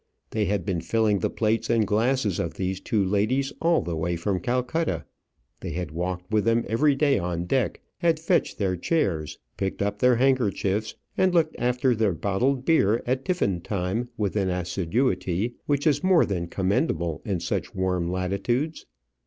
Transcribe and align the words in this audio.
They 0.31 0.45
had 0.45 0.65
been 0.65 0.81
filling 0.81 1.19
the 1.19 1.29
plates 1.29 1.69
and 1.69 1.85
glasses 1.85 2.39
of 2.39 2.55
these 2.55 2.79
two 2.79 3.05
ladies 3.05 3.53
all 3.61 3.83
the 3.83 3.95
way 3.95 4.15
from 4.15 4.39
Calcutta; 4.39 5.05
they 5.59 5.73
had 5.73 5.91
walked 5.91 6.31
with 6.31 6.43
them 6.43 6.65
every 6.67 6.95
day 6.95 7.19
on 7.19 7.45
deck, 7.45 7.81
had 7.99 8.19
fetched 8.19 8.57
their 8.57 8.75
chairs, 8.75 9.37
picked 9.57 9.79
up 9.79 9.99
their 9.99 10.15
handkerchiefs, 10.15 10.95
and 11.15 11.35
looked 11.35 11.55
after 11.59 11.93
their 11.93 12.13
bottled 12.13 12.65
beer 12.65 13.03
at 13.05 13.23
tiffin 13.23 13.61
time 13.61 14.09
with 14.17 14.35
an 14.35 14.49
assiduity 14.49 15.53
which 15.67 15.85
is 15.85 16.03
more 16.03 16.25
than 16.25 16.47
commendable 16.47 17.21
in 17.23 17.39
such 17.39 17.75
warm 17.75 18.09
latitudes. 18.11 18.87